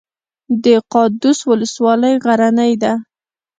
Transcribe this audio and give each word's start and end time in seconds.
د 0.63 0.65
قادس 0.93 1.39
ولسوالۍ 1.49 2.13
غرنۍ 2.23 2.73
ده 2.81 2.93